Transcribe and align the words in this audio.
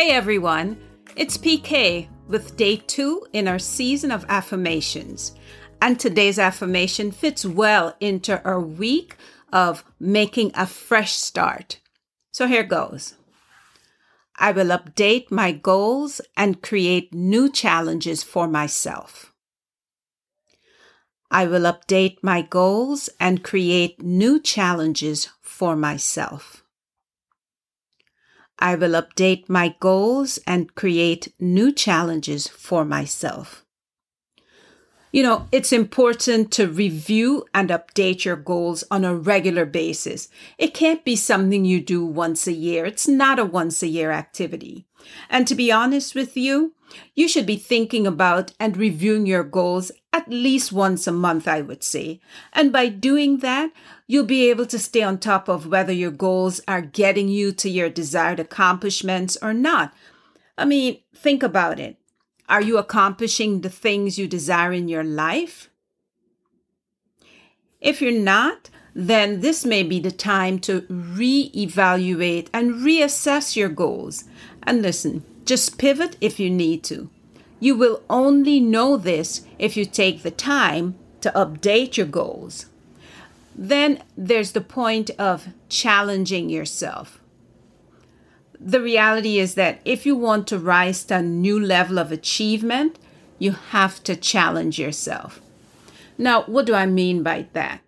Hey 0.00 0.12
everyone, 0.12 0.78
it's 1.14 1.36
PK 1.36 2.08
with 2.26 2.56
day 2.56 2.76
two 2.76 3.26
in 3.34 3.46
our 3.46 3.58
season 3.58 4.10
of 4.10 4.24
affirmations. 4.30 5.34
And 5.82 6.00
today's 6.00 6.38
affirmation 6.38 7.12
fits 7.12 7.44
well 7.44 7.94
into 8.00 8.42
our 8.42 8.58
week 8.58 9.16
of 9.52 9.84
making 10.00 10.52
a 10.54 10.66
fresh 10.66 11.12
start. 11.12 11.80
So 12.32 12.46
here 12.46 12.62
goes. 12.62 13.16
I 14.36 14.52
will 14.52 14.68
update 14.68 15.30
my 15.30 15.52
goals 15.52 16.22
and 16.34 16.62
create 16.62 17.12
new 17.12 17.52
challenges 17.52 18.22
for 18.22 18.48
myself. 18.48 19.34
I 21.30 21.46
will 21.46 21.70
update 21.70 22.22
my 22.22 22.40
goals 22.40 23.10
and 23.20 23.44
create 23.44 24.00
new 24.00 24.40
challenges 24.40 25.28
for 25.42 25.76
myself. 25.76 26.59
I 28.60 28.74
will 28.74 29.00
update 29.00 29.48
my 29.48 29.74
goals 29.80 30.38
and 30.46 30.74
create 30.74 31.32
new 31.40 31.72
challenges 31.72 32.46
for 32.46 32.84
myself. 32.84 33.64
You 35.12 35.24
know, 35.24 35.48
it's 35.50 35.72
important 35.72 36.52
to 36.52 36.68
review 36.68 37.44
and 37.52 37.70
update 37.70 38.24
your 38.24 38.36
goals 38.36 38.84
on 38.92 39.04
a 39.04 39.14
regular 39.14 39.66
basis. 39.66 40.28
It 40.56 40.72
can't 40.72 41.04
be 41.04 41.16
something 41.16 41.64
you 41.64 41.80
do 41.80 42.04
once 42.04 42.46
a 42.46 42.52
year. 42.52 42.84
It's 42.84 43.08
not 43.08 43.40
a 43.40 43.44
once 43.44 43.82
a 43.82 43.88
year 43.88 44.12
activity. 44.12 44.86
And 45.28 45.48
to 45.48 45.56
be 45.56 45.72
honest 45.72 46.14
with 46.14 46.36
you, 46.36 46.74
you 47.14 47.26
should 47.26 47.46
be 47.46 47.56
thinking 47.56 48.06
about 48.06 48.52
and 48.60 48.76
reviewing 48.76 49.26
your 49.26 49.42
goals 49.42 49.90
at 50.12 50.28
least 50.28 50.72
once 50.72 51.06
a 51.06 51.12
month, 51.12 51.46
I 51.46 51.60
would 51.60 51.84
say. 51.84 52.20
And 52.52 52.72
by 52.72 52.88
doing 52.88 53.38
that, 53.38 53.70
you'll 54.06 54.24
be 54.24 54.50
able 54.50 54.66
to 54.66 54.78
stay 54.78 55.02
on 55.02 55.18
top 55.18 55.48
of 55.48 55.66
whether 55.66 55.92
your 55.92 56.10
goals 56.10 56.60
are 56.66 56.80
getting 56.80 57.28
you 57.28 57.52
to 57.52 57.70
your 57.70 57.88
desired 57.88 58.40
accomplishments 58.40 59.38
or 59.40 59.54
not. 59.54 59.94
I 60.58 60.64
mean, 60.64 60.98
think 61.14 61.42
about 61.42 61.78
it. 61.78 61.96
Are 62.48 62.60
you 62.60 62.78
accomplishing 62.78 63.60
the 63.60 63.70
things 63.70 64.18
you 64.18 64.26
desire 64.26 64.72
in 64.72 64.88
your 64.88 65.04
life? 65.04 65.70
If 67.80 68.02
you're 68.02 68.10
not, 68.10 68.68
then 68.94 69.40
this 69.40 69.64
may 69.64 69.84
be 69.84 70.00
the 70.00 70.10
time 70.10 70.58
to 70.60 70.84
re-evaluate 70.88 72.50
and 72.52 72.74
reassess 72.74 73.54
your 73.54 73.68
goals. 73.68 74.24
And 74.64 74.82
listen, 74.82 75.24
just 75.44 75.78
pivot 75.78 76.16
if 76.20 76.40
you 76.40 76.50
need 76.50 76.82
to. 76.84 77.08
You 77.60 77.76
will 77.76 78.02
only 78.10 78.58
know 78.58 78.96
this 78.96 79.42
if 79.58 79.76
you 79.76 79.84
take 79.84 80.22
the 80.22 80.30
time 80.30 80.96
to 81.20 81.30
update 81.36 81.96
your 81.96 82.06
goals. 82.06 82.66
Then 83.54 84.02
there's 84.16 84.52
the 84.52 84.60
point 84.60 85.10
of 85.18 85.48
challenging 85.68 86.48
yourself 86.48 87.20
the 88.60 88.80
reality 88.80 89.38
is 89.38 89.54
that 89.54 89.80
if 89.86 90.04
you 90.04 90.14
want 90.14 90.46
to 90.48 90.58
rise 90.58 91.02
to 91.04 91.16
a 91.16 91.22
new 91.22 91.58
level 91.58 91.98
of 91.98 92.12
achievement, 92.12 92.98
you 93.38 93.52
have 93.52 94.02
to 94.04 94.14
challenge 94.14 94.78
yourself. 94.78 95.40
Now, 96.18 96.42
what 96.42 96.66
do 96.66 96.74
I 96.74 96.84
mean 96.84 97.22
by 97.22 97.46
that? 97.54 97.80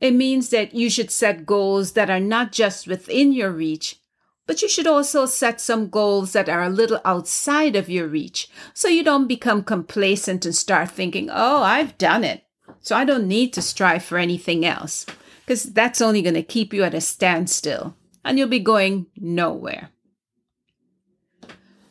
It 0.00 0.12
means 0.12 0.48
that 0.50 0.74
you 0.74 0.88
should 0.88 1.10
set 1.10 1.44
goals 1.44 1.92
that 1.92 2.08
are 2.08 2.20
not 2.20 2.50
just 2.50 2.86
within 2.86 3.32
your 3.32 3.50
reach, 3.50 4.00
but 4.46 4.62
you 4.62 4.68
should 4.68 4.86
also 4.86 5.26
set 5.26 5.60
some 5.60 5.88
goals 5.88 6.32
that 6.32 6.48
are 6.48 6.62
a 6.62 6.70
little 6.70 7.00
outside 7.04 7.76
of 7.76 7.88
your 7.88 8.06
reach 8.06 8.48
so 8.72 8.88
you 8.88 9.02
don't 9.02 9.26
become 9.26 9.62
complacent 9.62 10.44
and 10.44 10.54
start 10.54 10.90
thinking, 10.90 11.30
oh, 11.32 11.62
I've 11.62 11.96
done 11.98 12.24
it. 12.24 12.44
So 12.80 12.94
I 12.96 13.04
don't 13.04 13.26
need 13.28 13.52
to 13.54 13.62
strive 13.62 14.04
for 14.04 14.18
anything 14.18 14.64
else 14.66 15.06
because 15.40 15.64
that's 15.64 16.02
only 16.02 16.22
going 16.22 16.34
to 16.34 16.42
keep 16.42 16.74
you 16.74 16.84
at 16.84 16.94
a 16.94 17.00
standstill 17.00 17.96
and 18.24 18.38
you'll 18.38 18.48
be 18.48 18.60
going 18.60 19.06
nowhere. 19.16 19.90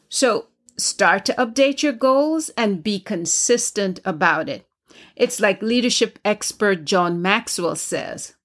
So 0.09 0.47
start 0.77 1.25
to 1.25 1.33
update 1.33 1.81
your 1.81 1.93
goals 1.93 2.49
and 2.49 2.83
be 2.83 2.99
consistent 2.99 3.99
about 4.05 4.49
it. 4.49 4.67
It's 5.15 5.39
like 5.39 5.61
leadership 5.61 6.19
expert 6.23 6.85
John 6.85 7.21
Maxwell 7.21 7.75
says 7.75 8.35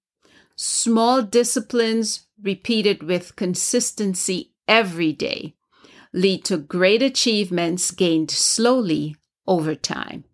small 0.61 1.23
disciplines 1.23 2.27
repeated 2.43 3.05
with 3.05 3.37
consistency 3.37 4.53
every 4.67 5.13
day 5.13 5.55
lead 6.13 6.45
to 6.45 6.57
great 6.57 7.01
achievements 7.01 7.93
gained 7.93 8.31
slowly 8.31 9.15
over 9.47 9.75
time. 9.77 10.25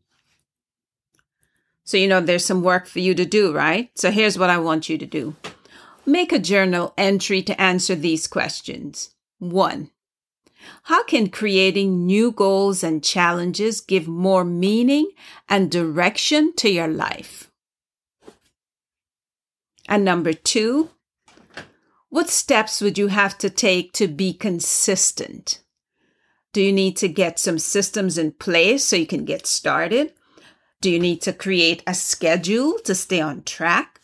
So, 1.85 1.99
you 1.99 2.09
know, 2.09 2.23
there's 2.23 2.45
some 2.45 2.62
work 2.62 2.87
for 2.87 3.01
you 3.01 3.15
to 3.15 3.27
do, 3.27 3.53
right? 3.53 3.91
So, 3.95 4.11
here's 4.11 4.39
what 4.39 4.49
I 4.49 4.57
want 4.57 4.89
you 4.89 4.97
to 4.97 5.07
do 5.07 5.37
Make 6.07 6.33
a 6.33 6.39
journal 6.39 6.95
entry 6.97 7.43
to 7.43 7.61
answer 7.61 7.95
these 7.95 8.27
questions. 8.27 9.15
1. 9.41 9.91
How 10.85 11.05
can 11.05 11.29
creating 11.29 12.06
new 12.06 12.33
goals 12.33 12.83
and 12.83 13.05
challenges 13.05 13.83
give 13.83 14.09
more 14.09 14.45
meaning 14.45 15.11
and 15.49 15.71
direction 15.71 16.55
to 16.56 16.71
your 16.71 16.89
life? 16.89 17.51
And 19.89 20.05
number 20.05 20.33
two, 20.33 20.91
what 22.09 22.31
steps 22.31 22.81
would 22.81 22.97
you 22.97 23.09
have 23.09 23.37
to 23.39 23.50
take 23.50 23.93
to 23.95 24.06
be 24.06 24.33
consistent? 24.33 25.61
Do 26.53 26.62
you 26.62 26.72
need 26.72 26.97
to 26.99 27.09
get 27.09 27.39
some 27.39 27.59
systems 27.59 28.17
in 28.17 28.33
place 28.33 28.84
so 28.84 28.94
you 28.97 29.06
can 29.06 29.25
get 29.25 29.47
started? 29.47 30.12
Do 30.81 30.91
you 30.91 31.00
need 31.00 31.21
to 31.23 31.33
create 31.33 31.83
a 31.87 31.94
schedule 31.94 32.78
to 32.84 32.94
stay 32.94 33.21
on 33.21 33.43
track? 33.43 34.00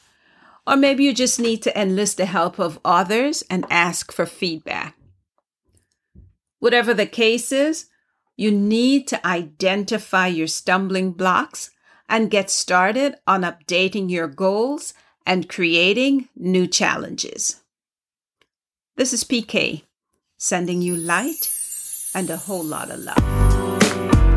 Or 0.67 0.77
maybe 0.77 1.05
you 1.05 1.15
just 1.15 1.39
need 1.39 1.63
to 1.63 1.81
enlist 1.81 2.17
the 2.17 2.27
help 2.27 2.59
of 2.59 2.81
others 2.85 3.45
and 3.49 3.65
ask 3.71 4.11
for 4.11 4.27
feedback. 4.27 4.97
Whatever 6.59 6.93
the 6.93 7.07
case 7.07 7.53
is, 7.53 7.87
you 8.37 8.51
need 8.51 9.07
to 9.09 9.27
identify 9.27 10.27
your 10.27 10.47
stumbling 10.47 11.13
blocks 11.13 11.71
and 12.09 12.31
get 12.31 12.51
started 12.51 13.15
on 13.27 13.43
updating 13.43 14.11
your 14.11 14.27
goals 14.27 14.95
and 15.31 15.49
creating 15.49 16.29
new 16.35 16.67
challenges. 16.67 17.61
This 18.97 19.13
is 19.13 19.23
PK, 19.23 19.85
sending 20.37 20.83
you 20.83 20.97
light 20.97 21.55
and 22.17 22.29
a 22.31 22.37
whole 22.37 22.65
lot 22.65 22.91
of 22.91 22.99
love. 22.99 24.30